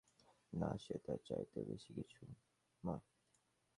[0.53, 2.21] না, সে তার চাইতেও বেশিকিছু,
[2.83, 2.95] মা।